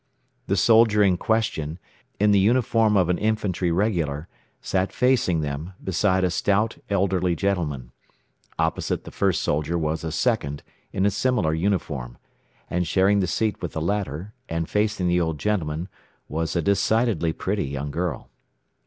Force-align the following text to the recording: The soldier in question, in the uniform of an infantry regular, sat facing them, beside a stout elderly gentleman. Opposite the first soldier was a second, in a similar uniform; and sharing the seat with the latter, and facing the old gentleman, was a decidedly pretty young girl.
The 0.47 0.57
soldier 0.57 1.03
in 1.03 1.15
question, 1.17 1.77
in 2.19 2.31
the 2.31 2.39
uniform 2.39 2.97
of 2.97 3.07
an 3.09 3.19
infantry 3.19 3.69
regular, 3.71 4.27
sat 4.59 4.91
facing 4.91 5.41
them, 5.41 5.73
beside 5.83 6.23
a 6.23 6.31
stout 6.31 6.79
elderly 6.89 7.35
gentleman. 7.35 7.91
Opposite 8.57 9.03
the 9.03 9.11
first 9.11 9.43
soldier 9.43 9.77
was 9.77 10.03
a 10.03 10.11
second, 10.11 10.63
in 10.91 11.05
a 11.05 11.11
similar 11.11 11.53
uniform; 11.53 12.17
and 12.67 12.87
sharing 12.87 13.19
the 13.19 13.27
seat 13.27 13.61
with 13.61 13.73
the 13.73 13.79
latter, 13.81 14.33
and 14.49 14.67
facing 14.67 15.07
the 15.07 15.21
old 15.21 15.37
gentleman, 15.37 15.87
was 16.27 16.55
a 16.55 16.63
decidedly 16.63 17.31
pretty 17.31 17.65
young 17.65 17.91
girl. 17.91 18.31